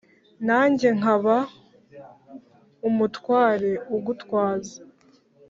[0.47, 1.35] Nanjye nkaba
[2.87, 4.77] umutware ugutwaza